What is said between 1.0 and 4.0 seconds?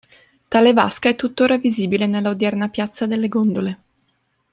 è tuttora visibile nella odierna Piazza delle Gondole.